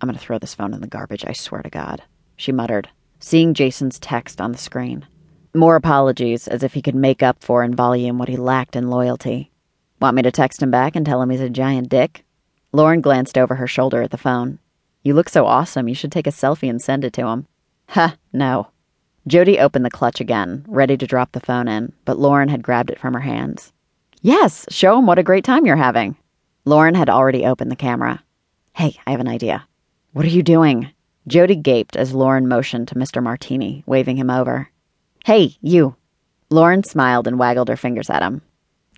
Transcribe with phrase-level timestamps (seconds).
[0.00, 2.02] I'm going to throw this phone in the garbage, I swear to God,
[2.36, 5.06] she muttered, seeing Jason's text on the screen.
[5.54, 8.88] More apologies, as if he could make up for in volume what he lacked in
[8.88, 9.50] loyalty.
[10.00, 12.24] Want me to text him back and tell him he's a giant dick?
[12.72, 14.58] Lauren glanced over her shoulder at the phone.
[15.02, 17.46] You look so awesome, you should take a selfie and send it to him.
[17.88, 18.68] Ha, no.
[19.28, 22.90] Jodie opened the clutch again, ready to drop the phone in, but Lauren had grabbed
[22.90, 23.72] it from her hands.
[24.22, 26.16] Yes, show him what a great time you're having.
[26.64, 28.22] Lauren had already opened the camera.
[28.74, 29.66] Hey, I have an idea.
[30.12, 30.90] What are you doing?
[31.28, 33.22] Jodie gaped as Lauren motioned to Mr.
[33.22, 34.68] Martini, waving him over.
[35.24, 35.94] Hey, you.
[36.50, 38.42] Lauren smiled and waggled her fingers at him.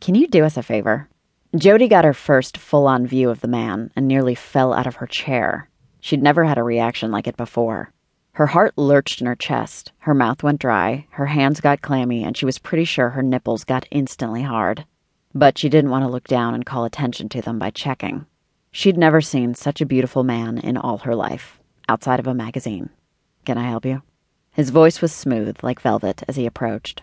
[0.00, 1.10] Can you do us a favor?
[1.54, 4.96] Jodie got her first full on view of the man and nearly fell out of
[4.96, 5.68] her chair.
[6.00, 7.92] She'd never had a reaction like it before.
[8.32, 12.38] Her heart lurched in her chest, her mouth went dry, her hands got clammy, and
[12.38, 14.86] she was pretty sure her nipples got instantly hard.
[15.34, 18.24] But she didn't want to look down and call attention to them by checking.
[18.74, 22.88] She'd never seen such a beautiful man in all her life, outside of a magazine.
[23.44, 24.00] Can I help you?
[24.50, 27.02] His voice was smooth, like velvet, as he approached.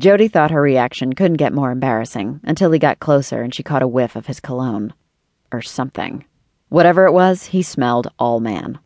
[0.00, 3.82] Jodie thought her reaction couldn't get more embarrassing until he got closer and she caught
[3.82, 4.94] a whiff of his cologne.
[5.50, 6.24] Or something.
[6.68, 8.78] Whatever it was, he smelled all man.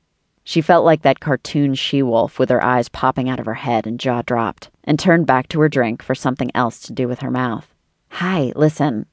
[0.43, 3.87] She felt like that cartoon she wolf with her eyes popping out of her head
[3.87, 7.21] and jaw dropped, and turned back to her drink for something else to do with
[7.21, 7.75] her mouth.
[8.09, 9.07] Hi, listen.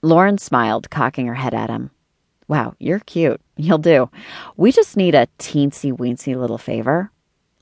[0.00, 1.90] Lauren smiled, cocking her head at him.
[2.52, 3.40] Wow, you're cute.
[3.56, 4.10] You'll do.
[4.58, 7.10] We just need a teensy weensy little favor.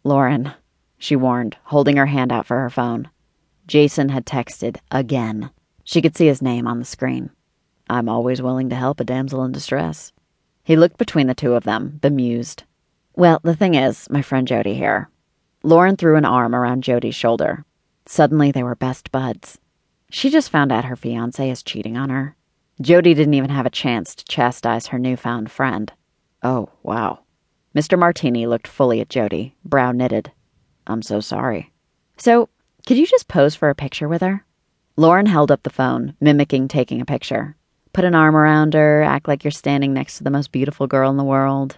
[0.02, 0.52] Lauren,
[0.98, 3.08] she warned, holding her hand out for her phone.
[3.68, 5.50] Jason had texted again.
[5.84, 7.30] She could see his name on the screen.
[7.88, 10.12] I'm always willing to help a damsel in distress.
[10.64, 12.64] He looked between the two of them, bemused.
[13.14, 15.08] Well, the thing is, my friend Jodie here.
[15.62, 17.64] Lauren threw an arm around Jodie's shoulder.
[18.06, 19.60] Suddenly they were best buds.
[20.10, 22.34] She just found out her fiance is cheating on her.
[22.82, 25.92] Jodie didn't even have a chance to chastise her newfound friend.
[26.42, 27.18] Oh, wow.
[27.76, 27.98] Mr.
[27.98, 30.32] Martini looked fully at Jodie, brow knitted.
[30.86, 31.70] I'm so sorry.
[32.16, 32.48] So,
[32.86, 34.46] could you just pose for a picture with her?
[34.96, 37.54] Lauren held up the phone, mimicking taking a picture.
[37.92, 41.10] Put an arm around her, act like you're standing next to the most beautiful girl
[41.10, 41.76] in the world.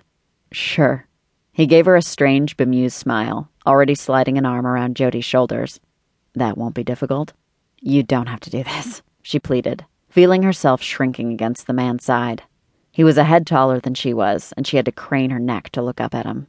[0.53, 1.07] Sure.
[1.53, 5.81] He gave her a strange, bemused smile, already sliding an arm around Jodie's shoulders.
[6.35, 7.33] That won't be difficult.
[7.81, 12.43] You don't have to do this, she pleaded, feeling herself shrinking against the man's side.
[12.91, 15.71] He was a head taller than she was, and she had to crane her neck
[15.71, 16.49] to look up at him.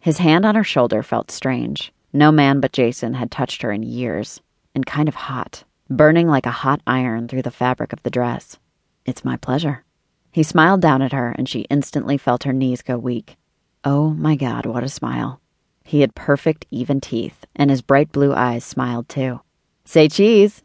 [0.00, 1.92] His hand on her shoulder felt strange.
[2.12, 4.40] No man but Jason had touched her in years,
[4.74, 8.58] and kind of hot, burning like a hot iron through the fabric of the dress.
[9.06, 9.84] It's my pleasure.
[10.32, 13.36] He smiled down at her, and she instantly felt her knees go weak.
[13.84, 15.40] Oh my God, what a smile.
[15.84, 19.40] He had perfect, even teeth, and his bright blue eyes smiled too.
[19.84, 20.64] Say cheese!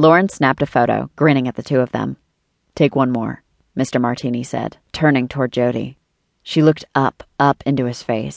[0.00, 2.16] Lauren snapped a photo, grinning at the two of them.
[2.74, 3.42] Take one more,
[3.76, 4.00] Mr.
[4.00, 5.96] Martini said, turning toward Jodie.
[6.42, 8.28] She looked up, up into his face,